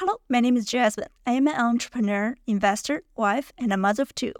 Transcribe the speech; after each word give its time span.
Hello, 0.00 0.14
my 0.30 0.40
name 0.40 0.56
is 0.56 0.64
Jasmine. 0.64 1.08
I 1.26 1.32
am 1.32 1.46
an 1.46 1.60
entrepreneur, 1.60 2.34
investor, 2.46 3.02
wife, 3.16 3.52
and 3.58 3.70
a 3.70 3.76
mother 3.76 4.00
of 4.02 4.14
two. 4.14 4.32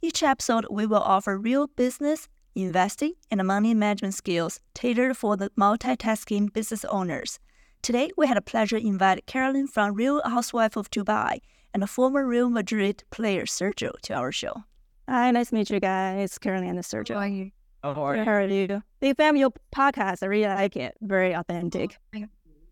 Each 0.00 0.22
episode, 0.22 0.64
we 0.70 0.86
will 0.86 1.00
offer 1.02 1.36
real 1.36 1.66
business, 1.66 2.28
investing, 2.54 3.14
and 3.28 3.44
money 3.44 3.74
management 3.74 4.14
skills 4.14 4.60
tailored 4.74 5.16
for 5.16 5.36
the 5.36 5.50
multitasking 5.58 6.52
business 6.52 6.84
owners. 6.84 7.40
Today, 7.82 8.12
we 8.16 8.28
had 8.28 8.36
a 8.36 8.40
pleasure 8.40 8.78
to 8.78 8.86
invite 8.86 9.26
Caroline 9.26 9.66
from 9.66 9.94
Real 9.94 10.22
Housewife 10.24 10.76
of 10.76 10.88
Dubai 10.88 11.40
and 11.74 11.82
a 11.82 11.88
former 11.88 12.24
Real 12.24 12.48
Madrid 12.48 13.02
player 13.10 13.44
Sergio 13.44 13.98
to 14.02 14.14
our 14.14 14.30
show. 14.30 14.62
Hi, 15.08 15.32
nice 15.32 15.48
to 15.48 15.56
meet 15.56 15.68
you 15.68 15.80
guys, 15.80 16.38
Caroline 16.38 16.76
and 16.76 16.78
Sergio. 16.84 17.14
How 17.14 17.22
are 17.22 17.26
you? 17.26 17.50
How 17.82 18.04
are 18.04 18.16
you? 18.16 18.24
How 18.24 18.32
are 18.34 18.46
you? 18.46 18.82
Big 19.00 19.16
fan 19.16 19.34
of 19.34 19.40
your 19.40 19.50
podcast. 19.74 20.22
I 20.22 20.26
really 20.26 20.46
like 20.46 20.76
it. 20.76 20.96
Very 21.00 21.32
authentic. 21.32 21.98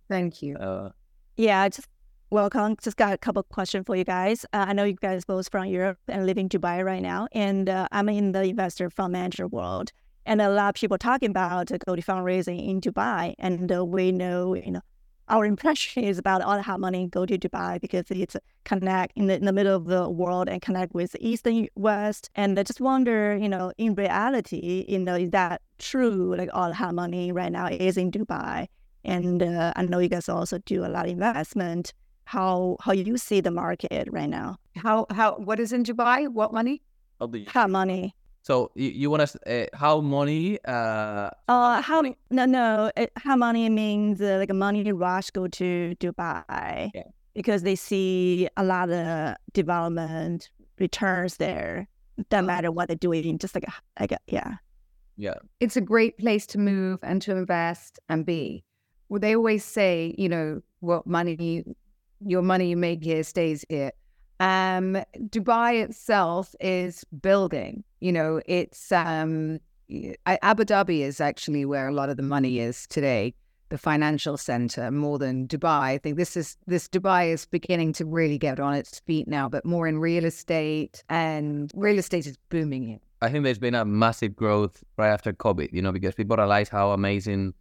Thank 0.09 0.43
you. 0.43 0.57
Uh, 0.59 0.91
Yeah, 1.37 1.69
just 1.69 1.89
welcome. 2.31 2.77
Just 2.83 2.97
got 2.97 3.13
a 3.13 3.19
couple 3.19 3.43
questions 3.45 3.87
for 3.87 3.95
you 3.95 4.05
guys. 4.05 4.45
Uh, 4.53 4.67
I 4.69 4.73
know 4.73 4.85
you 4.85 4.95
guys 4.95 5.25
both 5.25 5.49
from 5.51 5.67
Europe 5.67 5.99
and 6.09 6.27
live 6.27 6.39
in 6.39 6.49
Dubai 6.49 6.85
right 6.85 7.03
now, 7.03 7.29
and 7.33 7.69
uh, 7.69 7.87
I'm 7.93 8.09
in 8.09 8.33
the 8.33 8.43
investor 8.43 8.91
fund 8.91 9.13
manager 9.13 9.47
world, 9.47 9.93
and 10.25 10.41
a 10.41 10.49
lot 10.49 10.71
of 10.71 10.75
people 10.75 10.99
talking 10.99 11.31
about 11.31 11.71
uh, 11.71 11.79
go 11.87 11.95
to 11.95 12.03
fundraising 12.03 12.69
in 12.69 12.81
Dubai, 12.81 13.35
and 13.39 13.71
uh, 13.73 13.85
we 13.85 14.11
know, 14.11 14.55
you 14.55 14.73
know, 14.73 14.81
our 15.29 15.45
impression 15.53 16.05
is 16.05 16.19
about 16.19 16.43
all 16.43 16.61
hot 16.63 16.81
money 16.81 17.07
go 17.07 17.27
to 17.27 17.39
Dubai 17.39 17.81
because 17.81 18.05
it's 18.11 18.37
connect 18.65 19.13
in 19.17 19.29
the, 19.29 19.37
in 19.37 19.45
the 19.45 19.53
middle 19.53 19.77
of 19.77 19.87
the 19.87 20.09
world 20.09 20.49
and 20.49 20.61
connect 20.61 20.95
with 20.95 21.15
East 21.21 21.47
and 21.47 21.69
West, 21.77 22.31
and 22.35 22.59
I 22.59 22.65
just 22.65 22.81
wonder, 22.81 23.37
you 23.37 23.49
know, 23.49 23.73
in 23.79 23.95
reality, 23.95 24.85
you 24.89 24.99
know, 24.99 25.15
is 25.15 25.31
that 25.31 25.63
true? 25.79 26.35
Like 26.37 26.51
all 26.53 26.73
hot 26.73 26.95
money 26.95 27.31
right 27.31 27.53
now 27.53 27.69
is 27.69 27.97
in 27.97 28.11
Dubai. 28.11 28.67
And 29.05 29.41
uh, 29.41 29.73
I 29.77 29.83
know 29.85 30.01
you 30.01 30.09
guys 30.09 30.29
also 30.29 30.59
do 30.59 30.85
a 30.85 30.89
lot 30.89 31.05
of 31.05 31.13
investment. 31.13 31.93
How 32.37 32.77
how 32.81 32.93
you 32.93 33.17
see 33.17 33.41
the 33.41 33.53
market 33.53 34.09
right 34.11 34.29
now? 34.29 34.59
How 34.77 35.07
how 35.11 35.37
what 35.37 35.59
is 35.61 35.73
in 35.73 35.85
Dubai? 35.85 36.29
What 36.29 36.53
money? 36.53 36.83
how 37.21 37.27
do 37.29 37.39
you- 37.39 37.47
How 37.49 37.67
money? 37.67 38.15
so 38.43 38.71
you, 38.77 38.91
you 38.91 39.11
want 39.11 39.27
to 39.27 39.39
uh, 39.55 39.67
how 39.83 40.01
money? 40.01 40.59
Uh, 40.67 41.31
Uh, 41.49 41.81
how 41.83 42.03
no 42.31 42.45
no 42.47 42.91
it, 42.97 43.11
how 43.17 43.37
money 43.37 43.69
means 43.69 44.21
uh, 44.21 44.37
like 44.41 44.53
money 44.53 44.83
rush 44.93 45.31
go 45.31 45.47
to 45.61 45.95
Dubai 46.03 46.91
Yeah. 46.95 47.03
because 47.35 47.63
they 47.63 47.77
see 47.77 48.49
a 48.57 48.65
lot 48.65 48.91
of 48.91 49.37
development 49.53 50.51
returns 50.79 51.37
there. 51.39 51.87
Doesn't 52.31 52.47
matter 52.47 52.71
what 52.73 52.89
they're 52.89 52.97
doing, 53.09 53.39
just 53.39 53.55
like 53.55 53.65
a, 53.65 53.75
like 54.01 54.13
a, 54.13 54.19
yeah. 54.27 54.55
yeah, 55.17 55.35
It's 55.61 55.77
a 55.77 55.81
great 55.93 56.17
place 56.19 56.45
to 56.53 56.59
move 56.59 56.99
and 57.03 57.21
to 57.23 57.31
invest 57.37 57.99
and 58.09 58.25
be. 58.25 58.65
Well, 59.09 59.21
they 59.21 59.37
always 59.37 59.65
say, 59.65 60.15
you 60.19 60.29
know, 60.29 60.63
what 60.81 61.07
money, 61.07 61.63
your 62.25 62.43
money 62.43 62.69
you 62.71 62.77
make 62.77 63.03
here 63.03 63.23
stays 63.23 63.65
here. 63.69 63.93
Um, 64.41 64.99
Dubai 65.29 65.83
itself 65.83 66.55
is 66.61 67.05
building. 67.21 67.85
You 68.01 68.13
know, 68.13 68.41
it's 68.47 68.93
um, 68.93 69.59
Abu 70.27 70.65
Dhabi 70.65 71.01
is 71.01 71.21
actually 71.21 71.65
where 71.65 71.89
a 71.89 71.93
lot 71.93 72.09
of 72.09 72.17
the 72.17 72.23
money 72.23 72.59
is 72.59 72.87
today, 72.89 73.35
the 73.69 73.79
financial 73.79 74.37
center 74.37 74.91
more 74.91 75.19
than 75.19 75.47
Dubai. 75.49 75.81
I 75.81 75.99
think 75.99 76.17
this 76.17 76.37
is 76.37 76.57
this 76.67 76.89
Dubai 76.89 77.33
is 77.33 77.47
beginning 77.47 77.93
to 77.95 78.05
really 78.05 78.39
get 78.39 78.61
on 78.61 78.75
its 78.75 79.01
feet 79.01 79.27
now, 79.27 79.49
but 79.49 79.65
more 79.65 79.87
in 79.87 79.99
real 79.99 80.25
estate 80.25 81.03
and 81.09 81.71
real 81.75 81.99
estate 81.99 82.27
is 82.27 82.37
booming 82.51 82.83
here. 82.87 82.99
I 83.23 83.31
think 83.31 83.45
there's 83.45 83.59
been 83.59 83.75
a 83.75 83.85
massive 83.85 84.37
growth 84.37 84.85
right 84.99 85.09
after 85.09 85.33
COVID. 85.33 85.73
You 85.73 85.81
know, 85.83 85.93
because 85.93 86.15
people 86.15 86.37
realize 86.37 86.69
how 86.69 86.91
amazing 86.91 87.55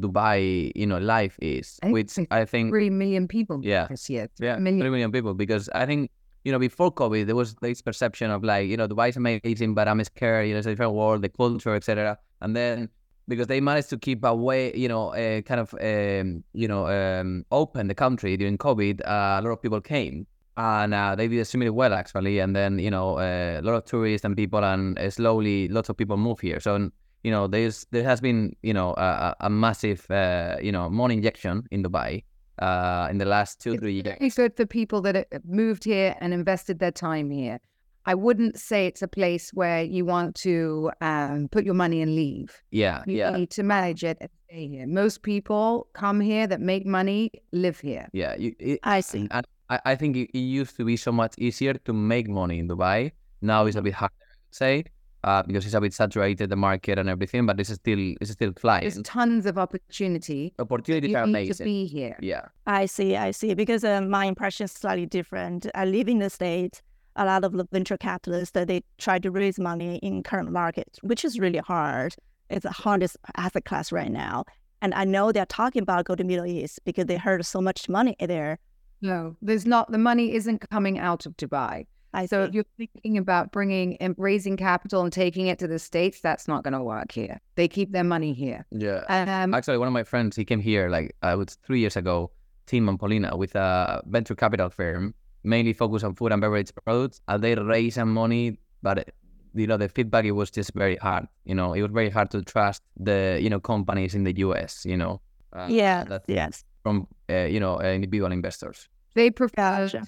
Dubai, 0.00 0.70
you 0.74 0.86
know, 0.86 0.98
life 0.98 1.36
is. 1.40 1.78
I 1.82 1.90
Which 1.90 2.18
I 2.30 2.44
think, 2.44 2.70
Three 2.70 2.90
million 2.90 3.28
people 3.28 3.60
Yeah. 3.62 3.86
this 3.88 4.08
year. 4.10 4.28
yeah, 4.38 4.54
Three 4.54 4.62
million. 4.64 4.80
three 4.80 4.90
million 4.90 5.12
people. 5.12 5.34
Because 5.34 5.68
I 5.74 5.86
think 5.86 6.10
you 6.44 6.52
know 6.52 6.58
before 6.58 6.90
COVID 6.92 7.26
there 7.26 7.36
was 7.36 7.54
this 7.56 7.82
perception 7.82 8.30
of 8.30 8.42
like 8.44 8.68
you 8.68 8.76
know 8.76 8.86
Dubai 8.88 9.08
is 9.10 9.16
amazing, 9.16 9.74
but 9.74 9.88
I'm 9.88 10.02
scared. 10.04 10.46
You 10.48 10.54
know, 10.54 10.58
it's 10.58 10.66
a 10.66 10.70
different 10.70 10.92
world, 10.94 11.22
the 11.22 11.28
culture, 11.28 11.74
etc. 11.74 12.18
And 12.40 12.54
then 12.56 12.88
because 13.26 13.46
they 13.48 13.60
managed 13.60 13.90
to 13.90 13.98
keep 13.98 14.24
away, 14.24 14.72
you 14.74 14.88
know, 14.88 15.10
uh, 15.10 15.42
kind 15.42 15.60
of, 15.60 15.74
um, 15.74 16.42
you 16.54 16.66
know, 16.66 16.86
um, 16.86 17.44
open 17.52 17.86
the 17.88 17.94
country 17.94 18.38
during 18.38 18.56
COVID, 18.56 19.02
uh, 19.06 19.36
a 19.38 19.42
lot 19.42 19.50
of 19.50 19.60
people 19.60 19.82
came 19.82 20.26
and 20.56 20.94
uh, 20.94 21.14
they 21.14 21.28
did 21.28 21.38
extremely 21.40 21.68
well 21.68 21.92
actually. 21.92 22.38
And 22.38 22.56
then 22.56 22.78
you 22.78 22.90
know, 22.90 23.18
uh, 23.18 23.60
a 23.60 23.62
lot 23.62 23.74
of 23.74 23.84
tourists 23.84 24.24
and 24.24 24.34
people, 24.36 24.64
and 24.64 24.98
uh, 24.98 25.10
slowly 25.10 25.68
lots 25.68 25.88
of 25.90 25.96
people 25.96 26.16
move 26.16 26.40
here. 26.40 26.60
So 26.60 26.90
you 27.24 27.30
know, 27.30 27.46
there's 27.46 27.86
there 27.90 28.04
has 28.04 28.20
been 28.20 28.54
you 28.62 28.74
know 28.74 28.94
a, 28.96 29.34
a 29.40 29.50
massive 29.50 30.08
uh, 30.10 30.56
you 30.62 30.72
know 30.72 30.88
money 30.88 31.14
injection 31.14 31.64
in 31.70 31.82
Dubai 31.82 32.24
uh, 32.60 33.08
in 33.10 33.18
the 33.18 33.24
last 33.24 33.60
two 33.60 33.76
three 33.78 33.94
years. 33.94 34.16
It's 34.20 34.36
good 34.36 34.56
for 34.56 34.66
people 34.66 35.00
that 35.02 35.14
have 35.32 35.44
moved 35.44 35.84
here 35.84 36.14
and 36.20 36.32
invested 36.32 36.78
their 36.78 36.92
time 36.92 37.30
here. 37.30 37.58
I 38.06 38.14
wouldn't 38.14 38.58
say 38.58 38.86
it's 38.86 39.02
a 39.02 39.08
place 39.08 39.50
where 39.52 39.82
you 39.82 40.06
want 40.06 40.34
to 40.36 40.90
um, 41.02 41.48
put 41.50 41.64
your 41.64 41.74
money 41.74 42.00
and 42.00 42.14
leave. 42.14 42.50
Yeah, 42.70 43.02
You 43.06 43.18
yeah. 43.18 43.36
need 43.36 43.50
to 43.50 43.62
manage 43.62 44.02
it 44.02 44.16
and 44.22 44.30
stay 44.48 44.66
here. 44.66 44.86
Most 44.86 45.22
people 45.22 45.88
come 45.92 46.18
here 46.18 46.46
that 46.46 46.58
make 46.60 46.86
money 46.86 47.30
live 47.52 47.78
here. 47.80 48.08
Yeah, 48.14 48.34
you, 48.36 48.54
it, 48.58 48.80
I 48.82 49.00
see. 49.00 49.28
and 49.30 49.46
I, 49.68 49.80
I 49.84 49.94
think 49.94 50.16
it, 50.16 50.30
it 50.32 50.38
used 50.38 50.74
to 50.78 50.84
be 50.86 50.96
so 50.96 51.12
much 51.12 51.34
easier 51.36 51.74
to 51.74 51.92
make 51.92 52.28
money 52.30 52.58
in 52.60 52.66
Dubai. 52.68 53.12
Now 53.42 53.66
it's 53.66 53.76
a 53.76 53.82
bit 53.82 53.92
harder, 53.92 54.14
say, 54.52 54.84
uh, 55.24 55.42
because 55.42 55.64
it's 55.64 55.74
a 55.74 55.80
bit 55.80 55.92
saturated 55.92 56.50
the 56.50 56.56
market 56.56 56.98
and 56.98 57.08
everything. 57.08 57.46
But 57.46 57.56
this 57.56 57.70
is 57.70 57.76
still 57.76 58.14
it's 58.20 58.30
still 58.32 58.52
flying. 58.56 58.82
There's 58.82 59.00
tons 59.02 59.46
of 59.46 59.58
opportunity. 59.58 60.54
Opportunities 60.58 61.10
You 61.10 61.16
are 61.16 61.26
need 61.26 61.52
to 61.52 61.64
be 61.64 61.86
here. 61.86 62.16
Yeah, 62.20 62.46
I 62.66 62.86
see, 62.86 63.16
I 63.16 63.30
see. 63.32 63.54
Because 63.54 63.84
uh, 63.84 64.00
my 64.02 64.26
impression 64.26 64.64
is 64.64 64.72
slightly 64.72 65.06
different. 65.06 65.66
I 65.74 65.84
live 65.84 66.08
in 66.08 66.18
the 66.18 66.30
States. 66.30 66.82
A 67.16 67.24
lot 67.24 67.42
of 67.42 67.52
the 67.52 67.66
venture 67.72 67.96
capitalists 67.96 68.52
that 68.52 68.68
they 68.68 68.82
try 68.98 69.18
to 69.18 69.30
raise 69.30 69.58
money 69.58 69.96
in 69.96 70.22
current 70.22 70.52
market, 70.52 70.98
which 71.02 71.24
is 71.24 71.40
really 71.40 71.58
hard. 71.58 72.14
It's 72.48 72.62
the 72.62 72.70
hardest 72.70 73.16
asset 73.36 73.64
class 73.64 73.90
right 73.90 74.10
now. 74.10 74.44
And 74.80 74.94
I 74.94 75.04
know 75.04 75.32
they're 75.32 75.44
talking 75.44 75.82
about 75.82 76.04
go 76.04 76.14
to 76.14 76.22
Middle 76.22 76.46
East 76.46 76.78
because 76.84 77.06
they 77.06 77.16
heard 77.16 77.44
so 77.44 77.60
much 77.60 77.88
money 77.88 78.14
there. 78.20 78.58
No, 79.00 79.36
there's 79.42 79.66
not. 79.66 79.90
The 79.90 79.98
money 79.98 80.34
isn't 80.34 80.68
coming 80.70 80.98
out 80.98 81.26
of 81.26 81.36
Dubai. 81.36 81.86
I 82.14 82.26
So 82.26 82.44
see. 82.44 82.48
if 82.48 82.54
you're 82.54 82.64
thinking 82.76 83.18
about 83.18 83.52
bringing 83.52 83.96
and 83.98 84.14
raising 84.18 84.56
capital 84.56 85.02
and 85.02 85.12
taking 85.12 85.46
it 85.46 85.58
to 85.58 85.66
the 85.68 85.78
states, 85.78 86.20
that's 86.20 86.48
not 86.48 86.64
going 86.64 86.72
to 86.74 86.82
work 86.82 87.12
here. 87.12 87.40
They 87.54 87.68
keep 87.68 87.92
their 87.92 88.04
money 88.04 88.32
here. 88.32 88.64
yeah. 88.70 89.04
Um, 89.08 89.54
Actually, 89.54 89.78
one 89.78 89.88
of 89.88 89.94
my 89.94 90.04
friends 90.04 90.36
he 90.36 90.44
came 90.44 90.60
here 90.60 90.88
like 90.88 91.14
uh, 91.22 91.28
it 91.34 91.36
was 91.36 91.56
three 91.66 91.80
years 91.80 91.96
ago. 91.96 92.30
Tim 92.66 92.88
and 92.88 92.98
Paulina 92.98 93.36
with 93.36 93.54
a 93.54 94.02
venture 94.06 94.34
capital 94.34 94.68
firm 94.70 95.14
mainly 95.44 95.72
focused 95.72 96.04
on 96.04 96.14
food 96.14 96.32
and 96.32 96.40
beverage 96.40 96.70
products, 96.84 97.20
and 97.28 97.42
they 97.42 97.54
raised 97.54 97.94
some 97.96 98.12
money, 98.12 98.58
but. 98.82 99.08
You 99.54 99.66
know 99.66 99.78
the 99.78 99.88
feedback. 99.88 100.26
It 100.26 100.32
was 100.32 100.50
just 100.50 100.72
very 100.74 100.96
hard. 100.96 101.26
You 101.46 101.54
know, 101.54 101.72
it 101.72 101.80
was 101.82 101.90
very 101.90 102.10
hard 102.10 102.30
to 102.32 102.42
trust 102.42 102.82
the 102.98 103.38
you 103.40 103.48
know 103.48 103.58
companies 103.58 104.14
in 104.14 104.22
the 104.24 104.36
U.S. 104.46 104.84
You 104.84 104.96
know, 104.96 105.20
uh, 105.54 105.66
yeah, 105.70 106.04
that's 106.04 106.26
yes. 106.28 106.64
from 106.82 107.08
uh, 107.30 107.48
you 107.54 107.58
know 107.58 107.80
uh, 107.80 107.84
individual 107.84 108.30
investors. 108.30 108.88
they 109.14 109.30
prefer 109.30 109.88
Gotcha. 109.88 110.06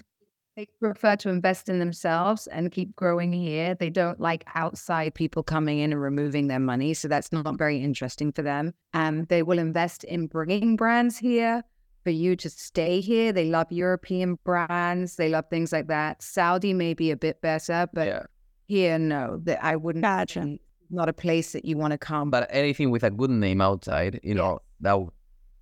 They 0.61 0.67
prefer 0.79 1.15
to 1.15 1.29
invest 1.29 1.69
in 1.69 1.79
themselves 1.79 2.45
and 2.47 2.71
keep 2.71 2.95
growing 2.95 3.33
here. 3.33 3.73
They 3.73 3.89
don't 3.89 4.19
like 4.19 4.43
outside 4.53 5.15
people 5.15 5.41
coming 5.41 5.79
in 5.79 5.91
and 5.91 5.99
removing 5.99 6.47
their 6.47 6.59
money, 6.59 6.93
so 6.93 7.07
that's 7.07 7.31
not 7.31 7.57
very 7.57 7.81
interesting 7.81 8.31
for 8.31 8.43
them. 8.43 8.73
Um, 8.93 9.25
they 9.25 9.41
will 9.41 9.57
invest 9.57 10.03
in 10.03 10.27
bringing 10.27 10.75
brands 10.75 11.17
here 11.17 11.63
for 12.03 12.11
you 12.11 12.35
to 12.35 12.49
stay 12.49 12.99
here. 13.01 13.31
They 13.31 13.45
love 13.45 13.71
European 13.71 14.37
brands. 14.43 15.15
They 15.15 15.29
love 15.29 15.45
things 15.49 15.71
like 15.71 15.87
that. 15.87 16.21
Saudi 16.21 16.73
may 16.73 16.93
be 16.93 17.09
a 17.09 17.17
bit 17.17 17.41
better, 17.41 17.87
but 17.91 18.07
yeah, 18.07 18.23
here, 18.67 18.99
no, 18.99 19.39
that 19.43 19.63
I 19.63 19.75
wouldn't. 19.75 20.03
Gotcha. 20.03 20.57
Not 20.91 21.09
a 21.09 21.13
place 21.13 21.53
that 21.53 21.65
you 21.65 21.77
want 21.77 21.91
to 21.91 21.97
come. 21.97 22.29
but 22.29 22.47
anything 22.51 22.91
with 22.91 23.03
a 23.03 23.09
good 23.09 23.31
name 23.31 23.61
outside, 23.61 24.19
you 24.21 24.35
know, 24.35 24.59
that 24.81 24.91
w- 24.91 25.11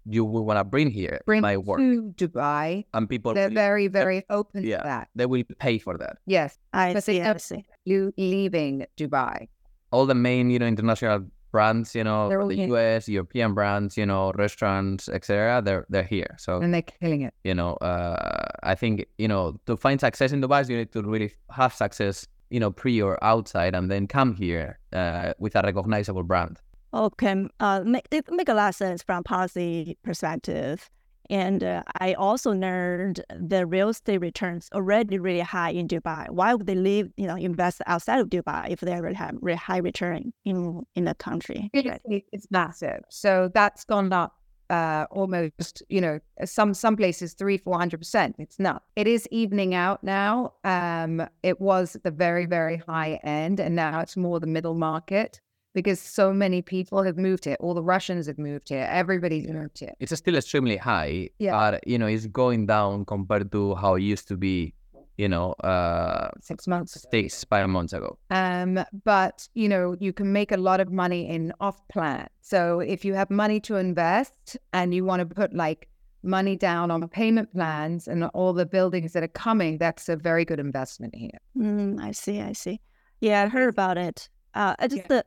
you 0.05 0.23
would 0.25 0.41
want 0.41 0.57
to 0.59 0.63
bring 0.63 0.89
here 0.89 1.19
bring 1.25 1.41
might 1.41 1.57
work, 1.65 1.79
to 1.79 2.13
Dubai. 2.17 2.85
and 2.93 3.09
people 3.09 3.33
They're 3.33 3.49
will- 3.49 3.55
very, 3.55 3.87
very 3.87 4.23
open 4.29 4.63
yeah. 4.63 4.77
to 4.77 4.83
that. 4.83 5.07
they 5.15 5.25
will 5.25 5.43
pay 5.59 5.77
for 5.79 5.97
that. 5.97 6.17
Yes, 6.25 6.57
I 6.73 6.97
see, 6.99 7.21
I 7.21 7.37
see. 7.37 7.65
you 7.85 8.13
leaving 8.17 8.85
Dubai. 8.97 9.47
all 9.91 10.05
the 10.05 10.15
main, 10.15 10.49
you 10.49 10.59
know, 10.59 10.67
international 10.67 11.25
brands, 11.51 11.95
you 11.95 12.03
know, 12.03 12.29
They're 12.29 12.41
all 12.41 12.47
the 12.47 12.55
here. 12.55 12.75
US, 12.75 13.07
European 13.09 13.53
brands, 13.55 13.97
you 13.97 14.05
know, 14.05 14.31
restaurants, 14.33 15.09
etc. 15.09 15.61
They're 15.65 15.85
they're 15.89 16.03
here. 16.17 16.35
So 16.37 16.61
and 16.61 16.71
they're 16.73 16.83
killing 17.01 17.21
it. 17.23 17.33
you 17.43 17.55
know, 17.55 17.73
uh, 17.81 18.45
I 18.63 18.75
think 18.75 19.05
you 19.17 19.27
know 19.27 19.59
to 19.65 19.75
find 19.75 19.99
success 19.99 20.31
in 20.31 20.41
Dubai, 20.41 20.69
you 20.69 20.77
need 20.77 20.91
to 20.93 21.01
really 21.01 21.31
have 21.51 21.73
success, 21.73 22.27
you 22.51 22.59
know, 22.59 22.71
pre 22.71 23.01
or 23.01 23.17
outside, 23.23 23.73
and 23.75 23.89
then 23.91 24.05
come 24.07 24.35
here 24.35 24.77
uh, 24.93 25.33
with 25.39 25.55
a 25.55 25.61
recognizable 25.63 26.23
brand. 26.23 26.59
Okay, 26.93 27.47
uh, 27.59 27.83
make, 27.85 28.07
it 28.11 28.25
make 28.31 28.49
a 28.49 28.53
lot 28.53 28.69
of 28.69 28.75
sense 28.75 29.03
from 29.03 29.23
policy 29.23 29.97
perspective. 30.03 30.89
And 31.29 31.63
uh, 31.63 31.83
I 31.99 32.13
also 32.15 32.51
learned 32.51 33.23
the 33.39 33.67
real 33.67 33.89
estate 33.89 34.17
returns 34.17 34.67
already 34.73 35.19
really 35.19 35.41
high 35.41 35.69
in 35.69 35.87
Dubai. 35.87 36.27
Why 36.31 36.55
would 36.55 36.65
they 36.65 36.73
leave, 36.73 37.11
you 37.17 37.27
know, 37.27 37.35
invest 37.35 37.83
outside 37.85 38.19
of 38.19 38.29
Dubai 38.29 38.69
if 38.71 38.79
they 38.79 38.93
already 38.93 39.15
have 39.15 39.37
really 39.39 39.57
high 39.57 39.77
return 39.77 40.33
in 40.45 40.81
in 40.95 41.05
the 41.05 41.13
country? 41.13 41.69
Estate 41.75 42.25
is 42.33 42.47
massive. 42.49 43.01
So 43.09 43.51
that's 43.53 43.83
gone 43.83 44.11
up 44.11 44.33
uh, 44.71 45.05
almost, 45.11 45.83
you 45.89 46.01
know, 46.01 46.19
some 46.45 46.73
some 46.73 46.95
places 46.97 47.33
three, 47.33 47.59
four 47.59 47.77
hundred 47.77 47.99
percent. 47.99 48.35
It's 48.39 48.57
not. 48.57 48.81
It 48.95 49.05
is 49.05 49.27
evening 49.29 49.75
out 49.75 50.03
now. 50.03 50.53
Um, 50.63 51.27
it 51.43 51.61
was 51.61 51.95
the 52.03 52.11
very, 52.11 52.47
very 52.47 52.77
high 52.77 53.19
end, 53.23 53.59
and 53.59 53.75
now 53.75 53.99
it's 53.99 54.17
more 54.17 54.39
the 54.39 54.47
middle 54.47 54.73
market 54.73 55.39
because 55.79 55.99
so 56.19 56.25
many 56.43 56.59
people 56.75 56.99
have 57.07 57.17
moved 57.27 57.43
here. 57.45 57.57
All 57.63 57.73
the 57.81 57.87
Russians 57.95 58.23
have 58.29 58.39
moved 58.49 58.67
here. 58.73 58.87
Everybody's 59.03 59.47
moved 59.59 59.77
here. 59.83 59.93
It's 60.01 60.13
still 60.23 60.35
extremely 60.41 60.77
high, 60.91 61.29
Yeah. 61.45 61.51
but 61.59 61.73
you 61.91 61.97
know, 61.99 62.09
it's 62.15 62.27
going 62.43 62.61
down 62.75 63.05
compared 63.13 63.47
to 63.57 63.61
how 63.81 63.91
it 63.99 64.03
used 64.13 64.27
to 64.31 64.35
be, 64.47 64.55
you 65.23 65.29
know, 65.33 65.47
uh, 65.71 66.29
Six 66.51 66.59
months 66.73 66.91
six, 67.11 67.43
five 67.53 67.67
months 67.77 67.93
ago. 67.99 68.11
Um, 68.41 68.71
but 69.13 69.35
you 69.61 69.67
know, 69.73 69.85
you 70.05 70.11
can 70.19 70.29
make 70.39 70.51
a 70.59 70.61
lot 70.69 70.79
of 70.83 70.87
money 71.03 71.21
in 71.35 71.41
off 71.59 71.77
plan. 71.93 72.27
So 72.41 72.59
if 72.95 72.99
you 73.05 73.13
have 73.19 73.29
money 73.29 73.59
to 73.67 73.73
invest 73.87 74.57
and 74.77 74.93
you 74.95 75.01
want 75.09 75.19
to 75.21 75.27
put 75.41 75.53
like 75.65 75.81
money 76.37 76.55
down 76.69 76.85
on 76.91 76.99
payment 77.07 77.47
plans 77.55 78.01
and 78.11 78.19
all 78.37 78.51
the 78.61 78.65
buildings 78.65 79.13
that 79.13 79.23
are 79.27 79.35
coming, 79.47 79.77
that's 79.77 80.09
a 80.09 80.15
very 80.29 80.43
good 80.49 80.59
investment 80.59 81.13
here. 81.23 81.39
Mm, 81.57 82.01
I 82.09 82.11
see, 82.23 82.37
I 82.51 82.53
see. 82.53 82.77
Yeah, 83.21 83.43
I 83.43 83.47
heard 83.47 83.69
about 83.77 83.97
it. 83.97 84.29
Uh, 84.53 84.73
just 84.87 84.95
Yeah. 85.03 85.07
the 85.13 85.21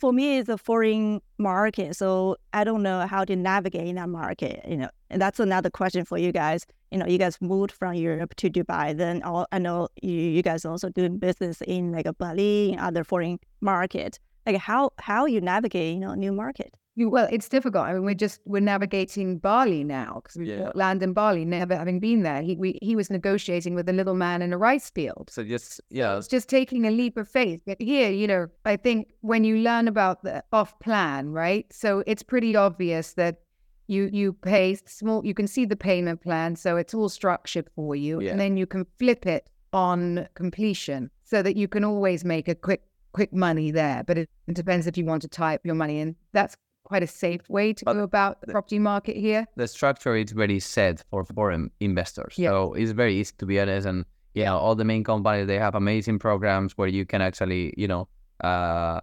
for 0.00 0.12
me 0.12 0.38
it's 0.38 0.48
a 0.48 0.58
foreign 0.58 1.20
market, 1.38 1.96
so 1.96 2.36
I 2.52 2.64
don't 2.64 2.82
know 2.82 3.06
how 3.06 3.24
to 3.24 3.36
navigate 3.36 3.86
in 3.86 3.96
that 3.96 4.08
market. 4.08 4.64
You 4.68 4.76
know, 4.76 4.90
and 5.10 5.20
that's 5.20 5.40
another 5.40 5.70
question 5.70 6.04
for 6.04 6.18
you 6.18 6.32
guys. 6.32 6.66
You 6.90 6.98
know, 6.98 7.06
you 7.06 7.18
guys 7.18 7.38
moved 7.40 7.72
from 7.72 7.94
Europe 7.94 8.34
to 8.36 8.50
Dubai. 8.50 8.96
Then 8.96 9.22
all, 9.22 9.46
I 9.52 9.58
know 9.58 9.88
you, 10.02 10.12
you 10.12 10.42
guys 10.42 10.64
also 10.64 10.88
doing 10.88 11.18
business 11.18 11.60
in 11.62 11.92
like 11.92 12.06
a 12.06 12.12
Bali 12.12 12.72
and 12.72 12.80
other 12.80 13.04
foreign 13.04 13.38
market. 13.60 14.18
Like 14.46 14.56
how 14.56 14.90
how 14.98 15.26
you 15.26 15.40
navigate 15.40 15.94
you 15.94 16.00
know 16.00 16.10
a 16.10 16.16
new 16.16 16.32
market? 16.32 16.74
Well, 16.98 17.28
it's 17.30 17.48
difficult. 17.48 17.84
I 17.84 17.92
mean, 17.92 18.04
we're 18.04 18.14
just 18.14 18.40
we're 18.46 18.60
navigating 18.60 19.38
Bali 19.38 19.84
now 19.84 20.20
because 20.22 20.36
we 20.36 20.48
Yeah. 20.50 20.70
land 20.74 21.02
in 21.02 21.12
Bali, 21.12 21.44
never 21.44 21.76
having 21.76 22.00
been 22.00 22.22
there. 22.22 22.40
He 22.42 22.56
we, 22.56 22.78
he 22.80 22.96
was 22.96 23.10
negotiating 23.10 23.74
with 23.74 23.88
a 23.88 23.92
little 23.92 24.14
man 24.14 24.40
in 24.40 24.52
a 24.52 24.58
rice 24.58 24.88
field. 24.90 25.28
So 25.30 25.44
just 25.44 25.80
yeah, 25.90 26.16
It's 26.16 26.26
just 26.28 26.48
taking 26.48 26.86
a 26.86 26.90
leap 26.90 27.18
of 27.18 27.28
faith. 27.28 27.60
But 27.66 27.80
here, 27.80 28.10
you 28.10 28.26
know, 28.26 28.46
I 28.64 28.76
think 28.76 29.08
when 29.20 29.44
you 29.44 29.58
learn 29.58 29.88
about 29.88 30.22
the 30.22 30.42
off 30.52 30.78
plan, 30.80 31.30
right? 31.30 31.70
So 31.70 32.02
it's 32.06 32.22
pretty 32.22 32.56
obvious 32.56 33.12
that 33.14 33.40
you 33.88 34.08
you 34.12 34.32
pay 34.32 34.76
small. 34.86 35.24
You 35.24 35.34
can 35.34 35.46
see 35.46 35.66
the 35.66 35.76
payment 35.76 36.22
plan, 36.22 36.56
so 36.56 36.76
it's 36.78 36.94
all 36.94 37.08
structured 37.10 37.68
for 37.76 37.94
you, 37.94 38.20
Yeah. 38.20 38.30
and 38.30 38.40
then 38.40 38.56
you 38.56 38.66
can 38.66 38.86
flip 38.98 39.26
it 39.26 39.48
on 39.72 40.26
completion, 40.34 41.10
so 41.24 41.42
that 41.42 41.56
you 41.56 41.68
can 41.68 41.84
always 41.84 42.24
make 42.24 42.48
a 42.48 42.54
quick 42.54 42.82
quick 43.12 43.32
money 43.32 43.70
there. 43.70 44.02
But 44.06 44.18
it, 44.18 44.30
it 44.46 44.54
depends 44.54 44.86
if 44.86 44.96
you 44.98 45.04
want 45.04 45.22
to 45.22 45.28
type 45.28 45.60
your 45.64 45.74
money 45.74 46.00
in. 46.00 46.16
That's 46.32 46.56
quite 46.86 47.02
a 47.02 47.06
safe 47.24 47.44
way 47.56 47.72
to 47.78 47.84
But 47.84 47.94
go 47.94 48.02
about 48.12 48.40
the 48.40 48.46
the- 48.46 48.52
property 48.52 48.78
market 48.78 49.16
here. 49.16 49.42
the 49.56 49.66
structure 49.68 50.14
is 50.22 50.30
very 50.32 50.60
set 50.60 50.96
for 51.10 51.24
foreign 51.24 51.70
investors. 51.80 52.34
Yeah. 52.38 52.50
So 52.50 52.74
it's 52.74 52.92
very 53.02 53.14
easy 53.20 53.32
to 53.38 53.46
be 53.46 53.60
honest. 53.60 53.86
And 53.86 54.04
yeah, 54.34 54.54
all 54.54 54.74
the 54.82 54.84
main 54.92 55.02
companies 55.04 55.46
they 55.46 55.58
have 55.58 55.74
amazing 55.74 56.18
programs 56.18 56.70
where 56.78 56.88
you 56.98 57.04
can 57.12 57.20
actually, 57.28 57.74
you 57.76 57.88
know, 57.92 58.02
uh, 58.50 59.00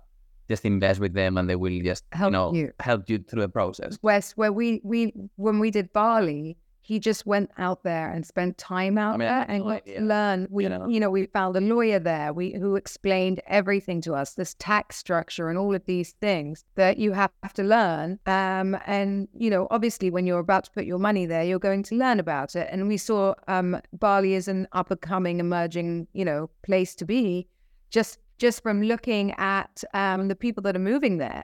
just 0.49 0.63
invest 0.65 0.99
with 0.99 1.13
them 1.13 1.37
and 1.37 1.49
they 1.49 1.55
will 1.55 1.79
just 1.83 2.03
Help 2.11 2.29
you 2.31 2.37
know 2.37 2.53
you. 2.53 2.71
help 2.79 3.09
you 3.09 3.17
through 3.27 3.41
the 3.41 3.49
process. 3.59 3.97
West, 4.01 4.37
where 4.37 4.53
we 4.59 4.79
we 4.83 5.13
when 5.37 5.59
we 5.59 5.69
did 5.71 5.91
Bali, 5.93 6.57
he 6.83 6.99
just 6.99 7.25
went 7.25 7.49
out 7.57 7.83
there 7.83 8.11
and 8.11 8.25
spent 8.25 8.57
time 8.57 8.97
out 8.97 9.17
mean, 9.17 9.27
there 9.27 9.45
and 9.47 9.63
no 9.63 9.69
got 9.69 9.85
to 9.85 10.01
learn. 10.01 10.47
We 10.49 10.65
you 10.65 10.69
you 10.69 10.77
know. 10.77 10.85
know. 10.85 11.09
we 11.09 11.25
found 11.27 11.55
a 11.55 11.61
lawyer 11.61 11.97
there 11.97 12.33
we 12.33 12.53
who 12.53 12.75
explained 12.75 13.41
everything 13.47 14.01
to 14.01 14.13
us, 14.13 14.33
this 14.33 14.53
tax 14.59 14.97
structure 14.97 15.47
and 15.47 15.57
all 15.57 15.73
of 15.73 15.85
these 15.85 16.11
things 16.19 16.65
that 16.75 16.97
you 16.97 17.13
have 17.13 17.31
to 17.53 17.63
learn. 17.63 18.19
Um, 18.25 18.77
and 18.85 19.29
you 19.33 19.49
know, 19.49 19.67
obviously, 19.71 20.11
when 20.11 20.27
you're 20.27 20.39
about 20.39 20.65
to 20.65 20.71
put 20.71 20.83
your 20.83 20.99
money 20.99 21.25
there, 21.25 21.43
you're 21.43 21.57
going 21.57 21.83
to 21.83 21.95
learn 21.95 22.19
about 22.19 22.53
it. 22.53 22.67
And 22.69 22.89
we 22.89 22.97
saw 22.97 23.33
um, 23.47 23.79
Bali 23.93 24.35
as 24.35 24.49
an 24.49 24.67
up 24.73 24.91
and 24.91 24.99
coming, 24.99 25.39
emerging, 25.39 26.07
you 26.11 26.25
know, 26.25 26.49
place 26.63 26.95
to 26.95 27.05
be, 27.05 27.47
just 27.91 28.19
just 28.45 28.57
from 28.65 28.77
looking 28.93 29.27
at 29.37 29.75
um, 29.93 30.27
the 30.31 30.35
people 30.45 30.61
that 30.65 30.75
are 30.75 30.85
moving 30.91 31.15
there 31.25 31.43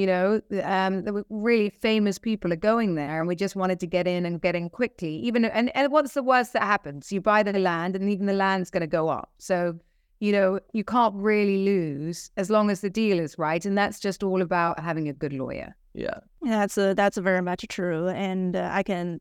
you 0.00 0.06
know 0.12 0.26
um 0.64 0.92
there 1.04 1.14
really 1.30 1.70
famous 1.70 2.16
people 2.18 2.52
are 2.52 2.62
going 2.70 2.90
there 3.00 3.16
and 3.20 3.28
we 3.28 3.36
just 3.44 3.54
wanted 3.62 3.78
to 3.78 3.86
get 3.86 4.06
in 4.14 4.26
and 4.26 4.34
get 4.46 4.54
in 4.60 4.68
quickly 4.68 5.14
even 5.28 5.44
and, 5.44 5.70
and 5.76 5.92
what's 5.92 6.14
the 6.14 6.22
worst 6.22 6.52
that 6.54 6.62
happens? 6.62 7.12
You 7.12 7.20
buy 7.20 7.42
the 7.42 7.58
land 7.70 7.96
and 7.96 8.10
even 8.10 8.26
the 8.26 8.32
land's 8.32 8.70
going 8.70 8.86
to 8.88 8.94
go 9.00 9.08
up. 9.08 9.30
So 9.38 9.78
you 10.18 10.32
know 10.32 10.60
you 10.78 10.84
can't 10.84 11.14
really 11.14 11.64
lose 11.64 12.30
as 12.36 12.50
long 12.50 12.70
as 12.70 12.80
the 12.80 12.90
deal 12.90 13.18
is 13.18 13.38
right 13.38 13.64
and 13.64 13.76
that's 13.76 13.98
just 14.00 14.22
all 14.22 14.42
about 14.42 14.80
having 14.80 15.08
a 15.08 15.12
good 15.12 15.32
lawyer. 15.32 15.74
Yeah. 15.94 16.18
Yeah, 16.42 16.60
that's 16.60 16.78
a, 16.78 16.94
that's 16.94 17.18
very 17.18 17.42
much 17.42 17.66
true, 17.68 18.08
and 18.08 18.56
uh, 18.56 18.70
I 18.72 18.82
can, 18.82 19.20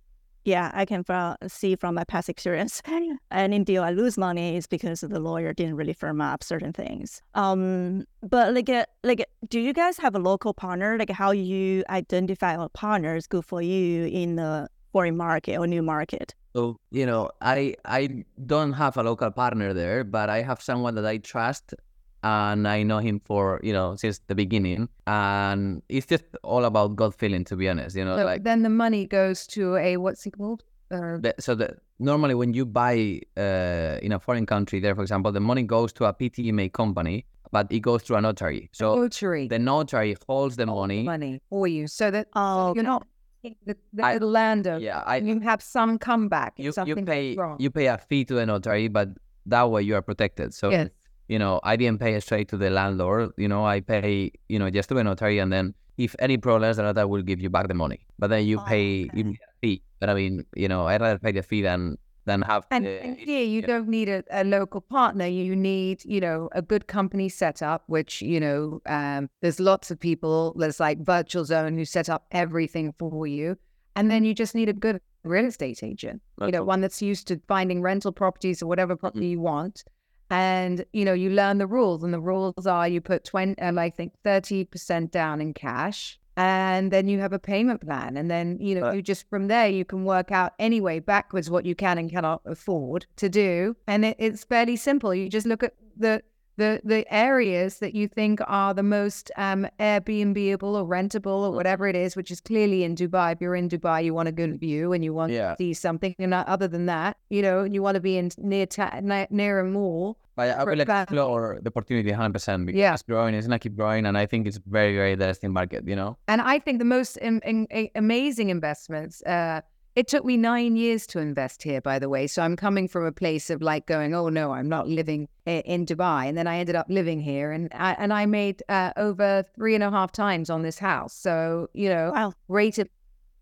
yeah, 0.49 0.71
I 0.73 0.85
can 0.85 1.03
fro- 1.03 1.35
see 1.47 1.75
from 1.75 1.95
my 1.95 2.03
past 2.03 2.27
experience. 2.29 2.81
Any 3.31 3.59
deal 3.63 3.83
I 3.83 3.91
lose 3.91 4.17
money 4.17 4.57
is 4.57 4.67
because 4.67 5.01
the 5.01 5.19
lawyer 5.19 5.53
didn't 5.53 5.75
really 5.75 5.93
firm 5.93 6.19
up 6.21 6.43
certain 6.43 6.73
things. 6.73 7.21
Um, 7.35 8.05
but 8.21 8.53
like, 8.53 8.69
uh, 8.69 8.85
like, 9.03 9.25
do 9.47 9.59
you 9.59 9.73
guys 9.73 9.97
have 9.99 10.15
a 10.15 10.19
local 10.19 10.53
partner? 10.53 10.97
Like, 10.97 11.11
how 11.11 11.31
you 11.31 11.83
identify 11.89 12.53
a 12.53 12.69
partner 12.69 13.15
is 13.15 13.27
good 13.27 13.45
for 13.45 13.61
you 13.61 14.05
in 14.05 14.35
the 14.35 14.67
foreign 14.91 15.17
market 15.17 15.57
or 15.57 15.67
new 15.67 15.83
market? 15.83 16.33
So 16.55 16.77
you 16.91 17.05
know, 17.05 17.29
I 17.41 17.75
I 17.85 18.25
don't 18.45 18.73
have 18.73 18.97
a 18.97 19.03
local 19.03 19.31
partner 19.31 19.73
there, 19.73 20.03
but 20.03 20.29
I 20.29 20.41
have 20.41 20.61
someone 20.61 20.95
that 20.95 21.05
I 21.05 21.17
trust, 21.17 21.75
and 22.23 22.67
I 22.67 22.83
know 22.83 22.99
him 22.99 23.19
for 23.25 23.59
you 23.63 23.73
know 23.73 23.95
since 23.95 24.19
the 24.27 24.35
beginning, 24.35 24.89
and 25.07 25.81
it's 25.89 26.05
just 26.05 26.23
all 26.43 26.65
about 26.65 26.95
gut 26.95 27.13
feeling, 27.13 27.43
to 27.45 27.55
be 27.55 27.69
honest. 27.69 27.95
You 27.95 28.05
know, 28.05 28.17
so 28.17 28.25
like 28.25 28.43
then 28.43 28.63
the 28.63 28.69
money 28.69 29.05
goes 29.05 29.47
to 29.47 29.75
a 29.77 29.97
what's 29.97 30.25
it 30.25 30.31
called 30.37 30.63
uh, 30.91 31.17
the, 31.19 31.33
so 31.39 31.55
the 31.55 31.77
normally 31.99 32.35
when 32.35 32.53
you 32.53 32.65
buy 32.65 33.21
uh, 33.37 33.97
in 34.01 34.11
a 34.11 34.19
foreign 34.19 34.45
country, 34.45 34.79
there, 34.79 34.95
for 34.95 35.01
example, 35.01 35.31
the 35.31 35.39
money 35.39 35.63
goes 35.63 35.93
to 35.93 36.05
a 36.05 36.13
PTMA 36.13 36.71
company, 36.73 37.25
but 37.51 37.67
it 37.71 37.79
goes 37.81 38.01
through 38.03 38.17
a 38.17 38.21
notary. 38.21 38.69
So 38.73 38.95
notary 38.95 39.47
the 39.47 39.59
notary 39.59 40.15
holds 40.27 40.55
the 40.55 40.65
money. 40.65 41.03
money 41.03 41.41
for 41.49 41.67
you 41.67 41.87
so 41.87 42.09
that 42.11 42.27
Oh, 42.35 42.73
you're 42.73 42.83
not 42.83 43.05
the, 43.43 43.75
the 43.93 44.03
I- 44.05 44.17
landowner 44.17 44.79
Yeah, 44.79 44.99
I 45.05 45.17
you 45.17 45.39
have 45.41 45.61
some 45.61 45.97
comeback 45.99 46.53
if 46.57 46.75
you, 46.77 46.83
you 46.85 46.95
pay 47.05 47.35
wrong. 47.35 47.55
you 47.59 47.69
pay 47.69 47.85
a 47.87 47.97
fee 47.97 48.25
to 48.25 48.33
the 48.33 48.45
notary, 48.45 48.87
but 48.89 49.09
that 49.45 49.69
way 49.71 49.81
you 49.83 49.95
are 49.95 50.01
protected. 50.01 50.53
So 50.53 50.69
yes. 50.71 50.89
You 51.29 51.39
know, 51.39 51.59
I 51.63 51.75
didn't 51.77 51.99
pay 51.99 52.19
straight 52.19 52.49
to 52.49 52.57
the 52.57 52.69
landlord. 52.69 53.31
You 53.37 53.47
know, 53.47 53.65
I 53.65 53.79
pay, 53.81 54.31
you 54.49 54.59
know, 54.59 54.69
just 54.69 54.89
to 54.89 54.97
a 54.97 55.03
notary, 55.03 55.39
and 55.39 55.53
then 55.53 55.73
if 55.97 56.15
any 56.19 56.37
problems, 56.37 56.77
the 56.77 56.83
notary 56.83 57.05
will 57.05 57.21
give 57.21 57.39
you 57.39 57.49
back 57.49 57.67
the 57.67 57.73
money. 57.75 57.99
But 58.17 58.27
then 58.31 58.45
you 58.45 58.59
Oh, 58.59 58.63
pay 58.65 59.09
you 59.13 59.23
okay. 59.29 59.39
a 59.47 59.53
fee. 59.61 59.81
But 59.99 60.09
I 60.09 60.13
mean, 60.15 60.45
you 60.55 60.67
know, 60.67 60.87
I'd 60.87 61.01
rather 61.01 61.19
pay 61.19 61.31
the 61.31 61.43
fee 61.43 61.61
than 61.61 61.97
than 62.25 62.41
have. 62.43 62.65
And, 62.71 62.85
the- 62.85 63.01
and 63.03 63.19
you 63.19 63.37
yeah. 63.61 63.65
don't 63.65 63.87
need 63.87 64.09
a, 64.09 64.23
a 64.31 64.43
local 64.43 64.81
partner. 64.81 65.25
You 65.25 65.55
need, 65.55 66.03
you 66.05 66.19
know, 66.19 66.49
a 66.51 66.61
good 66.61 66.87
company 66.87 67.27
set 67.29 67.61
up, 67.61 67.83
which, 67.87 68.21
you 68.21 68.39
know, 68.39 68.81
um, 68.85 69.29
there's 69.41 69.59
lots 69.59 69.89
of 69.91 69.99
people. 69.99 70.53
There's 70.57 70.79
like 70.79 71.03
Virtuzone 71.03 71.75
who 71.75 71.85
set 71.85 72.07
up 72.09 72.25
everything 72.31 72.93
for 72.99 73.25
you. 73.25 73.57
And 73.95 74.11
then 74.11 74.23
you 74.25 74.33
just 74.33 74.53
need 74.53 74.69
a 74.69 74.73
good 74.73 75.01
real 75.23 75.45
estate 75.45 75.81
agent, 75.83 76.21
you 76.41 76.51
know, 76.51 76.59
all. 76.59 76.65
one 76.65 76.81
that's 76.81 77.01
used 77.01 77.27
to 77.29 77.41
finding 77.47 77.81
rental 77.81 78.11
properties 78.11 78.61
or 78.61 78.67
whatever 78.67 78.95
property 78.95 79.27
you 79.27 79.39
want. 79.41 79.83
And, 80.29 80.85
you 80.93 81.05
know, 81.05 81.13
you 81.13 81.29
learn 81.31 81.57
the 81.57 81.67
rules. 81.67 82.03
And 82.03 82.13
the 82.13 82.19
rules 82.19 82.67
are 82.67 82.87
you 82.87 83.01
put 83.01 83.23
20, 83.23 83.59
um, 83.61 83.77
I 83.79 83.89
think 83.89 84.13
30% 84.23 85.11
down 85.11 85.41
in 85.41 85.53
cash. 85.53 86.19
And 86.37 86.91
then 86.91 87.09
you 87.09 87.19
have 87.19 87.33
a 87.33 87.39
payment 87.39 87.81
plan. 87.81 88.15
And 88.15 88.31
then, 88.31 88.57
you 88.61 88.75
know, 88.75 88.81
But- 88.81 88.95
you 88.95 89.01
just 89.01 89.29
from 89.29 89.47
there, 89.47 89.67
you 89.67 89.83
can 89.83 90.05
work 90.05 90.31
out 90.31 90.53
anyway 90.59 90.99
backwards 90.99 91.49
what 91.49 91.65
you 91.65 91.75
can 91.75 91.97
and 91.97 92.09
cannot 92.09 92.41
afford 92.45 93.07
to 93.17 93.27
do. 93.27 93.75
And 93.87 94.05
it, 94.05 94.15
it's 94.19 94.43
fairly 94.45 94.75
simple. 94.77 95.13
You 95.13 95.27
just 95.29 95.47
look 95.47 95.63
at 95.63 95.73
the, 95.97 96.21
the, 96.59 96.81
the 96.83 97.01
areas 97.13 97.79
that 97.79 97.93
you 97.99 98.05
think 98.07 98.39
are 98.45 98.73
the 98.73 98.83
most 98.83 99.31
um, 99.37 99.61
Airbnbable 99.79 100.73
or 100.79 100.85
rentable 100.97 101.39
or 101.47 101.51
whatever 101.59 101.87
it 101.87 101.95
is, 101.95 102.15
which 102.15 102.29
is 102.35 102.39
clearly 102.49 102.83
in 102.83 102.95
Dubai. 102.95 103.27
If 103.33 103.41
you're 103.41 103.55
in 103.63 103.67
Dubai, 103.75 104.03
you 104.05 104.13
want 104.13 104.27
a 104.33 104.35
good 104.41 104.59
view 104.59 104.93
and 104.93 105.03
you 105.03 105.13
want 105.19 105.31
Yeah. 105.31 105.51
to 105.51 105.55
see 105.57 105.73
something. 105.73 106.13
And 106.19 106.33
uh, 106.33 106.43
other 106.55 106.67
than 106.67 106.85
that, 106.95 107.17
you 107.29 107.41
know, 107.41 107.63
you 107.63 107.81
want 107.81 107.95
to 107.95 108.01
be 108.09 108.15
in 108.21 108.29
near 108.37 108.65
ta- 108.65 108.99
near, 109.31 109.59
a 109.59 109.65
mall. 109.65 110.17
But 110.35 110.49
I 110.49 110.63
for 110.63 110.71
will 110.71 110.81
example- 110.81 111.17
explore 111.17 111.59
the 111.63 111.69
opportunity 111.73 112.11
100% 112.11 112.65
because 112.65 112.79
Yeah. 112.79 112.93
it's 112.93 113.03
growing, 113.03 113.33
it's 113.35 113.47
gonna 113.47 113.59
keep 113.59 113.75
growing, 113.75 114.05
and 114.05 114.17
I 114.17 114.25
think 114.25 114.47
it's 114.47 114.59
very, 114.79 114.93
very 114.95 115.11
interesting 115.13 115.51
market. 115.51 115.81
You 115.87 115.95
know, 115.95 116.17
And 116.27 116.39
I 116.41 116.59
think 116.59 116.79
the 116.79 116.85
most 116.97 117.17
am- 117.21 117.41
am- 117.43 117.67
a- 117.79 117.91
amazing 117.95 118.49
investments. 118.49 119.15
Uh, 119.23 119.61
it 119.95 120.07
took 120.07 120.23
me 120.25 120.37
nine 120.37 120.75
years 120.75 121.05
to 121.07 121.19
invest 121.19 121.63
here, 121.63 121.81
by 121.81 121.99
the 121.99 122.09
way. 122.09 122.27
So 122.27 122.41
I'm 122.41 122.55
coming 122.55 122.87
from 122.87 123.05
a 123.05 123.11
place 123.11 123.49
of 123.49 123.61
like 123.61 123.85
going, 123.85 124.13
oh 124.13 124.29
no, 124.29 124.51
I'm 124.51 124.69
not 124.69 124.87
living 124.87 125.27
in 125.45 125.85
Dubai, 125.85 126.27
and 126.27 126.37
then 126.37 126.47
I 126.47 126.57
ended 126.59 126.75
up 126.75 126.85
living 126.89 127.19
here, 127.19 127.51
and 127.51 127.69
I, 127.73 127.93
and 127.97 128.13
I 128.13 128.25
made 128.25 128.61
uh, 128.69 128.91
over 128.97 129.43
three 129.55 129.75
and 129.75 129.83
a 129.83 129.89
half 129.89 130.11
times 130.11 130.49
on 130.49 130.61
this 130.61 130.79
house. 130.79 131.13
So 131.13 131.69
you 131.73 131.89
know, 131.89 132.11
Wow. 132.13 132.33
rated 132.47 132.89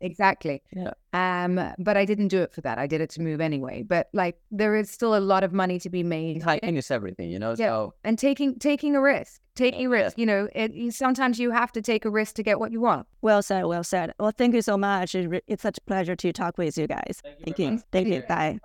Exactly. 0.02 0.62
Yeah. 0.72 0.92
Um, 1.14 1.74
but 1.80 1.98
I 1.98 2.06
didn't 2.06 2.28
do 2.28 2.42
it 2.42 2.54
for 2.54 2.62
that. 2.62 2.78
I 2.78 2.88
did 2.88 3.02
it 3.02 3.10
to 3.12 3.22
move 3.22 3.42
anyway. 3.42 3.84
But 3.84 4.10
like, 4.14 4.38
there 4.52 4.76
is 4.76 4.90
still 4.90 5.16
a 5.16 5.20
lot 5.20 5.44
of 5.44 5.54
money 5.54 5.80
to 5.80 5.90
be 5.90 6.04
made. 6.04 6.42
Timing 6.42 6.78
is 6.78 6.92
everything, 6.92 7.32
you 7.32 7.40
know. 7.40 7.52
Yeah. 7.52 7.68
So 7.68 7.94
and 8.04 8.20
taking 8.20 8.60
taking 8.60 8.96
a 8.96 9.02
risk, 9.02 9.42
taking 9.56 9.88
a 9.88 9.90
risk. 9.90 10.18
You 10.18 10.26
know, 10.26 10.48
it, 10.54 10.94
sometimes 10.94 11.40
you 11.40 11.52
have 11.52 11.72
to 11.74 11.82
take 11.82 12.06
a 12.06 12.10
risk 12.10 12.36
to 12.36 12.44
get 12.44 12.60
what 12.60 12.72
you 12.72 12.82
want. 12.82 13.08
Well 13.22 13.42
said. 13.42 13.66
Well 13.66 13.84
said. 13.84 14.14
Well, 14.20 14.32
thank 14.32 14.54
you 14.54 14.62
so 14.62 14.78
much. 14.78 15.16
It 15.16 15.44
It's 15.48 15.64
such 15.64 15.78
a 15.78 15.82
pleasure 15.82 16.16
to 16.16 16.34
talk 16.34 16.58
with 16.58 16.78
you 16.78 16.88
guys. 16.88 17.22
Thank 17.44 17.60
you. 17.60 17.82
Thank 17.92 18.08
you. 18.08 18.22
Bye. 18.28 18.60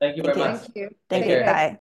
thank 0.00 0.16
you 0.16 0.22
very 0.22 0.34
very 0.34 0.52
much. 0.52 0.62
much. 0.62 0.70
you. 0.74 0.88
Thank 1.08 1.24
Take 1.24 1.30
you. 1.30 1.36
care. 1.38 1.44
Bye. 1.44 1.70